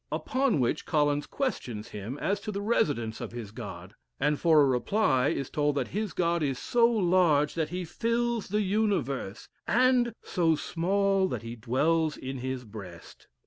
Upon 0.11 0.59
which 0.59 0.87
Collins 0.87 1.27
questions 1.27 1.89
him 1.89 2.17
as 2.17 2.39
to 2.39 2.51
the 2.51 2.63
residence 2.63 3.21
of 3.21 3.33
his 3.33 3.51
God: 3.51 3.93
and 4.19 4.39
for 4.39 4.59
a 4.61 4.65
reply 4.65 5.27
is 5.27 5.51
told 5.51 5.75
that 5.75 5.89
his 5.89 6.11
God 6.11 6.41
is 6.41 6.57
so 6.57 6.89
large, 6.89 7.53
that 7.53 7.69
he 7.69 7.85
fills 7.85 8.47
the 8.47 8.61
universe; 8.63 9.47
and 9.67 10.15
so 10.23 10.55
small 10.55 11.27
that 11.27 11.43
he 11.43 11.55
dwells 11.55 12.17
in 12.17 12.39
his 12.39 12.63
breast. 12.65 13.27